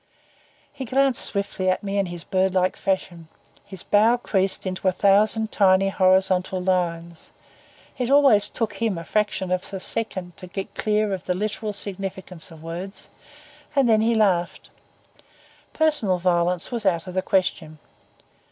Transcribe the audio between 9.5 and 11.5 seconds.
of a second to get clear of the